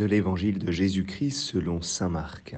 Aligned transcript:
de 0.00 0.06
l'évangile 0.06 0.58
de 0.58 0.72
Jésus-Christ 0.72 1.38
selon 1.38 1.82
Saint 1.82 2.08
Marc. 2.08 2.56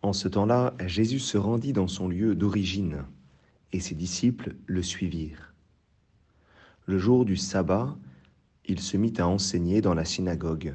En 0.00 0.14
ce 0.14 0.28
temps-là, 0.28 0.72
Jésus 0.86 1.18
se 1.18 1.36
rendit 1.36 1.74
dans 1.74 1.88
son 1.88 2.08
lieu 2.08 2.34
d'origine, 2.34 3.04
et 3.74 3.80
ses 3.80 3.94
disciples 3.94 4.56
le 4.64 4.82
suivirent. 4.82 5.52
Le 6.86 6.98
jour 6.98 7.26
du 7.26 7.36
sabbat, 7.36 7.98
il 8.64 8.80
se 8.80 8.96
mit 8.96 9.12
à 9.18 9.28
enseigner 9.28 9.82
dans 9.82 9.92
la 9.92 10.06
synagogue. 10.06 10.74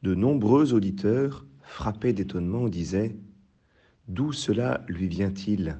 De 0.00 0.14
nombreux 0.14 0.72
auditeurs, 0.72 1.44
frappés 1.60 2.14
d'étonnement, 2.14 2.70
disaient 2.70 3.14
D'où 4.06 4.32
cela 4.32 4.82
lui 4.88 5.08
vient-il? 5.08 5.78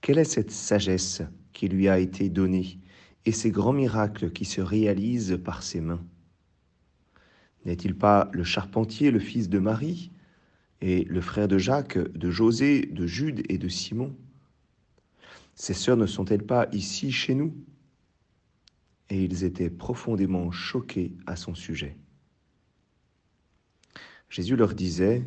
Quelle 0.00 0.18
est 0.18 0.22
cette 0.22 0.52
sagesse 0.52 1.22
qui 1.52 1.66
lui 1.66 1.88
a 1.88 1.98
été 1.98 2.28
donnée? 2.28 2.78
Et 3.26 3.32
ces 3.32 3.50
grands 3.50 3.72
miracles 3.72 4.30
qui 4.30 4.44
se 4.44 4.60
réalisent 4.60 5.38
par 5.42 5.62
ses 5.62 5.80
mains. 5.80 6.04
N'est-il 7.64 7.96
pas 7.96 8.30
le 8.32 8.44
charpentier, 8.44 9.10
le 9.10 9.18
fils 9.18 9.48
de 9.48 9.58
Marie, 9.58 10.10
et 10.80 11.04
le 11.04 11.20
frère 11.20 11.48
de 11.48 11.56
Jacques, 11.56 11.98
de 11.98 12.30
José, 12.30 12.82
de 12.82 13.06
Jude 13.06 13.42
et 13.48 13.56
de 13.56 13.68
Simon? 13.68 14.14
Ses 15.54 15.72
sœurs 15.72 15.96
ne 15.96 16.06
sont-elles 16.06 16.44
pas 16.44 16.68
ici 16.72 17.10
chez 17.10 17.34
nous? 17.34 17.54
Et 19.08 19.22
ils 19.22 19.44
étaient 19.44 19.70
profondément 19.70 20.50
choqués 20.50 21.14
à 21.26 21.36
son 21.36 21.54
sujet. 21.54 21.96
Jésus 24.28 24.56
leur 24.56 24.74
disait, 24.74 25.26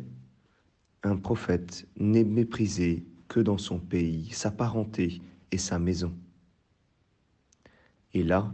Un 1.02 1.16
prophète 1.16 1.88
n'est 1.96 2.24
méprisé 2.24 3.04
que 3.26 3.40
dans 3.40 3.58
son 3.58 3.78
pays, 3.78 4.30
sa 4.30 4.50
parenté 4.50 5.20
et 5.50 5.58
sa 5.58 5.78
maison. 5.78 6.14
Et 8.14 8.22
là, 8.22 8.52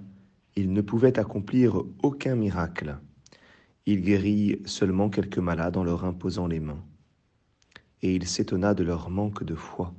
il 0.57 0.73
ne 0.73 0.81
pouvait 0.81 1.19
accomplir 1.19 1.83
aucun 2.03 2.37
miracle. 2.37 2.97
Il 3.87 4.03
guérit 4.03 4.61
seulement 4.65 5.11
quelques 5.11 5.39
malades 5.39 5.77
en 5.77 5.85
leur 5.85 6.05
imposant 6.05 6.47
les 6.47 6.61
mains. 6.61 6.83
Et 8.03 8.15
il 8.15 8.27
s'étonna 8.27 8.75
de 8.75 8.85
leur 8.85 9.11
manque 9.11 9.45
de 9.45 9.55
foi. 9.55 9.95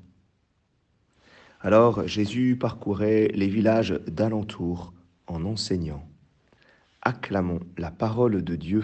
Alors 1.61 2.07
Jésus 2.07 2.57
parcourait 2.57 3.29
les 3.33 3.47
villages 3.47 3.99
d'alentour 4.07 4.93
en 5.27 5.45
enseignant. 5.45 6.07
Acclamons 7.01 7.59
la 7.77 7.91
parole 7.91 8.43
de 8.43 8.55
Dieu. 8.55 8.83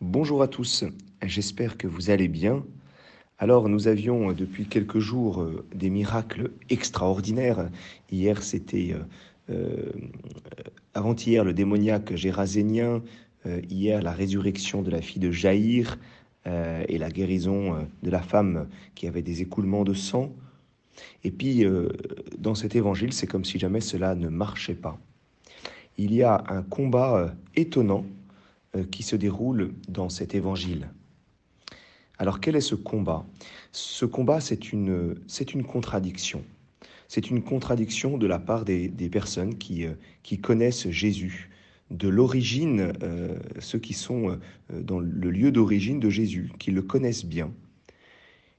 Bonjour 0.00 0.42
à 0.42 0.48
tous, 0.48 0.84
j'espère 1.22 1.76
que 1.76 1.88
vous 1.88 2.10
allez 2.10 2.28
bien. 2.28 2.64
Alors 3.44 3.68
nous 3.68 3.88
avions 3.88 4.30
euh, 4.30 4.32
depuis 4.32 4.64
quelques 4.64 5.00
jours 5.00 5.42
euh, 5.42 5.66
des 5.74 5.90
miracles 5.90 6.52
extraordinaires. 6.70 7.68
Hier 8.10 8.42
c'était 8.42 8.94
euh, 9.50 9.92
avant-hier 10.94 11.44
le 11.44 11.52
démoniaque 11.52 12.16
gérasénien, 12.16 13.02
hier 13.68 14.00
la 14.00 14.12
résurrection 14.12 14.80
de 14.80 14.90
la 14.90 15.02
fille 15.02 15.20
de 15.20 15.30
Jaïr 15.30 15.98
et 16.46 16.96
la 16.96 17.10
guérison 17.10 17.86
de 18.02 18.10
la 18.10 18.22
femme 18.22 18.66
qui 18.94 19.06
avait 19.06 19.20
des 19.20 19.42
écoulements 19.42 19.84
de 19.84 19.92
sang. 19.92 20.32
Et 21.24 21.30
puis 21.30 21.66
dans 22.38 22.54
cet 22.54 22.74
évangile 22.74 23.12
c'est 23.12 23.26
comme 23.26 23.44
si 23.44 23.58
jamais 23.58 23.82
cela 23.82 24.14
ne 24.14 24.30
marchait 24.30 24.74
pas. 24.74 24.98
Il 25.98 26.14
y 26.14 26.22
a 26.22 26.42
un 26.48 26.62
combat 26.62 27.34
étonnant 27.54 28.06
qui 28.90 29.02
se 29.02 29.16
déroule 29.16 29.74
dans 29.88 30.08
cet 30.08 30.34
évangile. 30.34 30.88
Alors 32.24 32.40
quel 32.40 32.56
est 32.56 32.62
ce 32.62 32.74
combat? 32.74 33.26
Ce 33.70 34.06
combat, 34.06 34.40
c'est 34.40 34.72
une, 34.72 35.14
une 35.52 35.62
contradiction. 35.62 36.42
C'est 37.06 37.28
une 37.28 37.42
contradiction 37.42 38.16
de 38.16 38.26
la 38.26 38.38
part 38.38 38.64
des, 38.64 38.88
personnes 39.12 39.58
qui, 39.58 39.84
euh, 39.84 39.92
qui 40.22 40.38
connaissent 40.38 40.88
Jésus, 40.88 41.50
de 41.90 42.08
l'origine, 42.08 42.94
euh, 43.02 43.36
ceux 43.58 43.78
qui 43.78 43.92
sont 43.92 44.30
euh, 44.30 44.80
dans 44.80 45.00
le 45.00 45.30
lieu 45.30 45.52
d'origine 45.52 46.00
de 46.00 46.08
Jésus, 46.08 46.50
qui 46.58 46.70
le 46.70 46.80
connaissent 46.80 47.26
bien. 47.26 47.52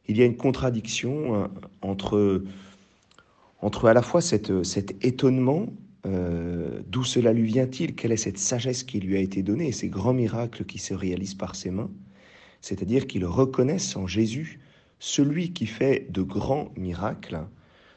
Il 0.08 0.16
y 0.16 0.22
a 0.22 0.26
une 0.26 0.38
contradiction 0.38 1.50
entre, 1.82 2.44
entre 3.62 3.88
à 3.88 3.96
la 3.96 4.04
fois 4.04 4.22
cette, 4.22 4.62
cet 4.62 5.04
étonnement, 5.04 5.74
d'où 6.04 7.04
cela 7.04 7.34
lui 7.34 7.48
vient-il, 7.48 7.96
quelle 7.96 8.12
est 8.12 8.18
cette 8.18 8.38
sagesse 8.38 8.84
qui 8.84 9.00
lui 9.00 9.18
a 9.18 9.20
été 9.20 9.42
donnée, 9.42 9.72
ces 9.72 9.88
grands 9.88 10.14
miracles 10.14 10.66
qui 10.66 10.78
se 10.78 10.94
réalisent 10.94 11.34
par 11.34 11.56
ses 11.56 11.72
mains, 11.72 11.90
c'est-à-dire 12.62 13.08
qu'ils 13.08 13.26
reconnaissent 13.26 13.96
en 13.96 14.08
Jésus 14.08 14.60
celui 15.00 15.54
qui 15.54 15.66
fait 15.66 16.12
de 16.12 16.22
grands 16.22 16.72
miracles, 16.76 17.46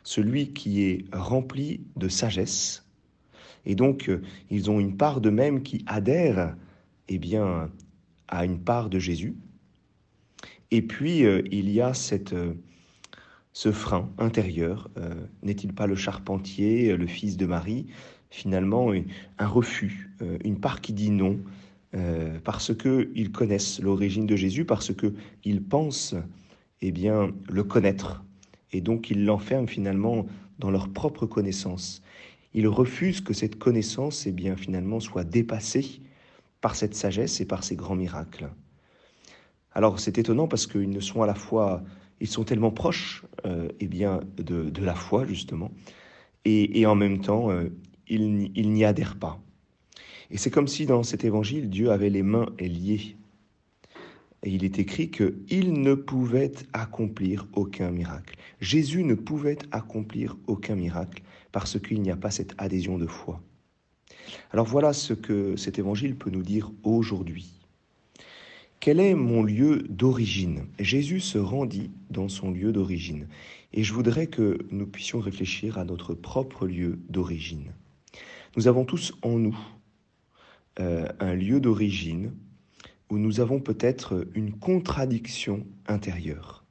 celui 0.02 0.52
qui 0.52 0.82
est 0.82 1.04
rempli 1.12 1.80
de 1.96 2.08
sagesse. 2.08 2.84
Et 3.66 3.74
donc, 3.74 4.08
euh, 4.08 4.22
ils 4.50 4.70
ont 4.70 4.80
une 4.80 4.96
part 4.96 5.20
d'eux-mêmes 5.20 5.62
qui 5.62 5.84
adhère 5.86 6.56
eh 7.08 7.18
bien, 7.18 7.70
à 8.26 8.44
une 8.44 8.58
part 8.58 8.90
de 8.90 8.98
Jésus. 8.98 9.36
Et 10.70 10.82
puis, 10.82 11.24
euh, 11.24 11.42
il 11.50 11.70
y 11.70 11.80
a 11.80 11.94
cette, 11.94 12.32
euh, 12.32 12.54
ce 13.52 13.72
frein 13.72 14.10
intérieur. 14.18 14.90
N'est-il 15.42 15.72
pas 15.74 15.86
le 15.86 15.96
charpentier, 15.96 16.96
le 16.96 17.06
fils 17.06 17.36
de 17.36 17.46
Marie? 17.46 17.86
Finalement, 18.30 18.92
un 19.38 19.46
refus, 19.46 20.10
une 20.44 20.60
part 20.60 20.80
qui 20.80 20.92
dit 20.92 21.10
non, 21.10 21.40
euh, 21.94 22.38
parce 22.44 22.74
qu'ils 22.74 23.32
connaissent 23.32 23.80
l'origine 23.80 24.26
de 24.26 24.36
Jésus, 24.36 24.64
parce 24.64 24.92
qu'ils 24.94 25.62
pensent 25.62 26.14
eh 26.82 26.92
bien, 26.92 27.32
le 27.48 27.64
connaître. 27.64 28.22
Et 28.72 28.80
donc 28.80 29.10
ils 29.10 29.24
l'enferment 29.24 29.66
finalement 29.66 30.26
dans 30.58 30.70
leur 30.70 30.90
propre 30.90 31.26
connaissance. 31.26 32.02
Ils 32.54 32.68
refusent 32.68 33.20
que 33.20 33.32
cette 33.32 33.58
connaissance 33.58 34.26
eh 34.26 34.32
bien, 34.32 34.56
finalement 34.56 35.00
soit 35.00 35.24
dépassée 35.24 36.00
par 36.60 36.74
cette 36.74 36.94
sagesse 36.94 37.40
et 37.40 37.46
par 37.46 37.64
ces 37.64 37.76
grands 37.76 37.96
miracles. 37.96 38.50
Alors 39.72 40.00
c'est 40.00 40.18
étonnant 40.18 40.48
parce 40.48 40.66
qu'ils 40.66 40.90
ne 40.90 41.00
sont 41.00 41.22
à 41.22 41.26
la 41.26 41.34
fois, 41.34 41.82
ils 42.20 42.26
sont 42.26 42.44
tellement 42.44 42.70
proches 42.70 43.24
euh, 43.46 43.68
eh 43.80 43.86
bien, 43.86 44.20
de, 44.36 44.82
la 44.82 44.94
foi 44.94 45.24
justement, 45.24 45.70
et, 46.44 46.84
en 46.86 46.94
même 46.94 47.20
temps 47.20 47.50
euh, 47.50 47.68
ils 48.08 48.72
n'y 48.72 48.84
adhèrent 48.84 49.18
pas. 49.18 49.40
Et 50.30 50.36
c'est 50.36 50.50
comme 50.50 50.68
si 50.68 50.86
dans 50.86 51.02
cet 51.02 51.24
évangile, 51.24 51.70
Dieu 51.70 51.90
avait 51.90 52.10
les 52.10 52.22
mains 52.22 52.46
liées. 52.58 53.16
Et 54.44 54.50
il 54.50 54.64
est 54.64 54.78
écrit 54.78 55.10
qu'il 55.10 55.80
ne 55.80 55.94
pouvait 55.94 56.52
accomplir 56.72 57.46
aucun 57.54 57.90
miracle. 57.90 58.36
Jésus 58.60 59.04
ne 59.04 59.14
pouvait 59.14 59.58
accomplir 59.72 60.36
aucun 60.46 60.76
miracle 60.76 61.22
parce 61.50 61.78
qu'il 61.80 62.02
n'y 62.02 62.10
a 62.10 62.16
pas 62.16 62.30
cette 62.30 62.54
adhésion 62.58 62.98
de 62.98 63.06
foi. 63.06 63.40
Alors 64.52 64.66
voilà 64.66 64.92
ce 64.92 65.14
que 65.14 65.56
cet 65.56 65.78
évangile 65.78 66.14
peut 66.14 66.30
nous 66.30 66.42
dire 66.42 66.70
aujourd'hui. 66.82 67.52
Quel 68.80 69.00
est 69.00 69.14
mon 69.14 69.42
lieu 69.42 69.82
d'origine? 69.88 70.66
Jésus 70.78 71.20
se 71.20 71.38
rendit 71.38 71.90
dans 72.10 72.28
son 72.28 72.52
lieu 72.52 72.70
d'origine. 72.70 73.26
Et 73.72 73.82
je 73.82 73.92
voudrais 73.92 74.28
que 74.28 74.58
nous 74.70 74.86
puissions 74.86 75.18
réfléchir 75.18 75.78
à 75.78 75.84
notre 75.84 76.14
propre 76.14 76.66
lieu 76.66 77.00
d'origine. 77.08 77.72
Nous 78.56 78.68
avons 78.68 78.84
tous 78.84 79.12
en 79.22 79.38
nous 79.38 79.58
euh, 80.80 81.08
un 81.18 81.34
lieu 81.34 81.60
d'origine 81.60 82.32
où 83.10 83.18
nous 83.18 83.40
avons 83.40 83.60
peut-être 83.60 84.28
une 84.34 84.52
contradiction 84.52 85.66
intérieure. 85.86 86.64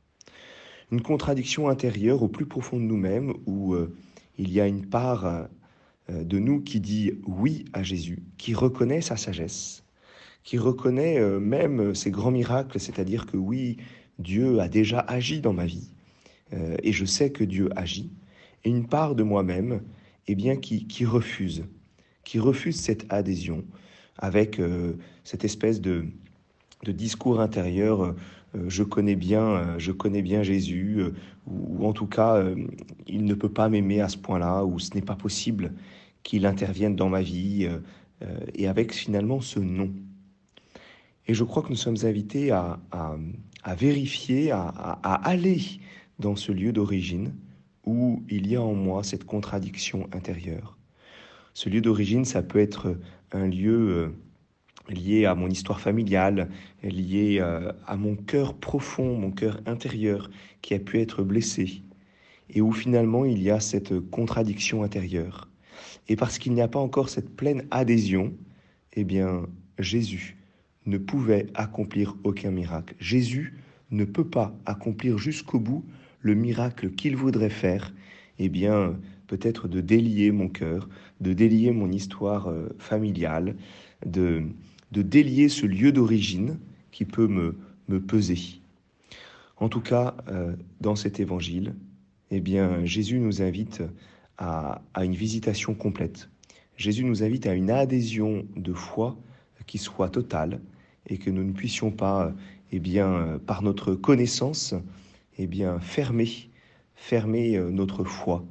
Une 0.92 1.02
contradiction 1.02 1.68
intérieure 1.68 2.24
au 2.24 2.30
plus 2.30 2.46
profond 2.46 2.78
de 2.78 2.84
nous-mêmes 2.84 3.34
où 3.46 3.74
euh, 3.74 3.94
il 4.38 4.52
y 4.52 4.62
a 4.62 4.68
une 4.68 4.86
part 4.86 5.26
euh, 5.26 6.24
de 6.24 6.40
nous 6.40 6.62
qui 6.62 6.80
dit 6.80 7.14
oui 7.26 7.66
à 7.74 7.84
Jésus, 7.84 8.24
qui 8.38 8.54
reconnaît 8.54 9.02
sa 9.02 9.18
sagesse, 9.18 9.84
qui 10.44 10.58
reconnaît 10.58 11.20
même 11.42 11.94
ses 11.94 12.12
grands 12.12 12.32
miracles, 12.32 12.80
c'est-à-dire 12.80 13.26
que 13.26 13.36
oui, 13.36 13.76
Dieu 14.20 14.62
a 14.62 14.70
déjà 14.70 15.00
agi 15.00 15.42
dans 15.42 15.52
ma 15.52 15.66
vie 15.66 15.92
et 16.82 16.94
je 16.94 17.04
sais 17.04 17.32
que 17.32 17.44
Dieu 17.44 17.68
agit, 17.76 18.10
et 18.64 18.70
une 18.70 18.88
part 18.88 19.16
de 19.16 19.24
moi-même 19.24 19.82
eh 20.28 20.36
bien, 20.36 20.56
qui, 20.56 20.88
qui 20.88 21.04
refuse, 21.04 21.66
qui 22.24 22.40
refuse 22.40 22.80
cette 22.80 23.06
adhésion, 23.10 23.66
avec 24.18 24.60
euh, 24.60 24.94
cette 25.24 25.44
espèce 25.46 25.82
de, 25.82 26.06
discours 26.86 27.42
intérieur. 27.42 28.02
Euh, 28.04 28.14
je 28.68 28.84
connais 28.84 29.16
bien, 29.16 29.44
euh, 29.44 29.80
je 29.80 29.92
connais 29.92 30.22
bien 30.22 30.44
Jésus, 30.44 31.02
ou, 31.48 31.86
en 31.86 31.94
tout 31.94 32.08
cas, 32.08 32.44
il 33.08 33.26
ne 33.26 33.34
peut 33.34 33.52
pas 33.52 33.70
m'aimer 33.70 34.02
à 34.02 34.10
ce 34.10 34.18
point-là, 34.18 34.66
ou 34.66 34.80
ce 34.80 34.94
n'est 34.94 35.02
pas 35.02 35.16
possible 35.16 35.74
qu'il 36.24 36.46
intervienne 36.46 36.96
dans 36.96 37.10
ma 37.10 37.22
vie, 37.22 37.70
et 38.56 38.68
avec 38.68 38.94
finalement 38.94 39.40
ce 39.42 39.60
non. 39.60 39.92
Et 41.28 41.34
je 41.34 41.44
crois 41.44 41.62
que 41.62 41.70
nous 41.70 41.76
sommes 41.76 41.98
invités 42.04 42.52
à, 42.52 42.80
vérifier, 43.78 44.52
à, 44.52 44.60
aller 45.24 45.62
dans 46.20 46.36
ce 46.36 46.52
lieu 46.52 46.74
d'origine 46.74 47.34
où 47.86 48.24
il 48.30 48.48
y 48.48 48.56
a 48.56 48.62
en 48.62 48.74
moi 48.74 49.04
cette 49.04 49.24
contradiction 49.24 50.10
intérieure. 50.12 50.78
Ce 51.58 51.70
lieu 51.70 51.82
d'origine, 51.82 52.24
ça 52.24 52.44
peut 52.44 52.60
être 52.60 53.00
un 53.32 53.48
lieu 53.48 53.90
euh, 53.90 54.10
lié 54.90 55.26
à 55.26 55.34
mon 55.34 55.50
histoire 55.50 55.82
familiale, 55.82 56.50
lié 56.84 57.40
euh, 57.42 57.72
à 57.88 57.98
mon 57.98 58.16
cœur 58.16 58.54
profond, 58.54 59.18
mon 59.18 59.32
cœur 59.32 59.60
intérieur 59.66 60.30
qui 60.62 60.76
a 60.76 60.80
pu 60.80 61.00
être 61.00 61.24
blessé. 61.24 61.82
et 62.52 62.62
où 62.62 62.72
finalement 62.72 63.26
il 63.26 63.42
y 63.42 63.50
a 63.50 63.60
cette 63.60 64.00
contradiction 64.12 64.84
intérieure. 64.84 65.50
Et 66.08 66.16
parce 66.16 66.38
qu'il 66.38 66.54
n'y 66.54 66.62
a 66.62 66.68
pas 66.68 66.78
encore 66.78 67.10
cette 67.10 67.36
pleine 67.36 67.66
adhésion, 67.72 68.36
eh 68.94 69.04
bien, 69.04 69.48
Jésus 69.80 70.38
ne 70.86 71.00
pouvait 71.00 71.48
accomplir 71.56 72.16
aucun 72.24 72.52
miracle. 72.52 72.94
Jésus 73.00 73.58
ne 73.90 74.06
peut 74.06 74.30
pas 74.30 74.56
accomplir 74.68 75.18
jusqu'au 75.18 75.60
bout 75.60 75.84
le 76.22 76.36
miracle 76.36 76.92
qu'il 76.92 77.16
voudrait 77.16 77.50
faire, 77.50 77.96
eh 78.38 78.48
bien, 78.48 78.96
peut-être 79.28 79.68
de 79.68 79.82
délier 79.82 80.32
mon 80.32 80.48
cœur, 80.50 80.90
de 81.22 81.34
délier 81.34 81.72
mon 81.72 81.92
histoire 81.92 82.48
euh, 82.48 82.70
familiale, 82.80 83.56
de, 84.06 84.44
de 84.92 85.02
délier 85.02 85.50
ce 85.50 85.66
lieu 85.66 85.92
d'origine 85.92 86.60
qui 86.92 87.06
peut 87.06 87.28
me, 87.28 87.58
me 87.88 88.00
peser. 88.00 88.62
En 89.58 89.70
tout 89.70 89.82
cas, 89.82 90.16
euh, 90.28 90.56
dans 90.82 90.96
cet 90.96 91.20
évangile, 91.20 91.76
eh 92.32 92.42
bien, 92.42 92.86
Jésus 92.86 93.20
nous 93.20 93.42
invite 93.42 93.84
à, 94.38 94.82
à 94.94 95.04
une 95.06 95.16
visitation 95.16 95.74
complète. 95.74 96.30
Jésus 96.76 97.04
nous 97.04 97.24
invite 97.24 97.48
à 97.48 97.54
une 97.54 97.72
adhésion 97.72 98.46
de 98.56 98.74
foi 98.74 99.18
qui 99.66 99.78
soit 99.78 100.10
totale 100.10 100.62
et 101.08 101.18
que 101.18 101.30
nous 101.30 101.44
ne 101.44 101.52
puissions 101.52 101.92
pas, 101.92 102.34
eh 102.72 102.80
bien, 102.80 103.40
par 103.46 103.64
notre 103.64 103.96
connaissance, 103.96 104.76
eh 105.38 105.48
bien, 105.48 105.80
fermer, 105.80 106.30
fermer 106.96 107.58
euh, 107.58 107.72
notre 107.72 108.04
foi. 108.04 108.46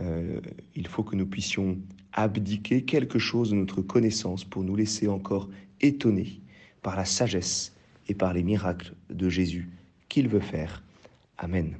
Euh, 0.00 0.40
il 0.74 0.86
faut 0.86 1.02
que 1.02 1.16
nous 1.16 1.26
puissions 1.26 1.78
abdiquer 2.12 2.82
quelque 2.82 3.18
chose 3.18 3.50
de 3.50 3.56
notre 3.56 3.82
connaissance 3.82 4.44
pour 4.44 4.64
nous 4.64 4.76
laisser 4.76 5.08
encore 5.08 5.48
étonner 5.80 6.40
par 6.82 6.96
la 6.96 7.04
sagesse 7.04 7.74
et 8.08 8.14
par 8.14 8.32
les 8.32 8.42
miracles 8.42 8.94
de 9.10 9.28
Jésus 9.28 9.68
qu'il 10.08 10.28
veut 10.28 10.40
faire. 10.40 10.82
Amen. 11.38 11.76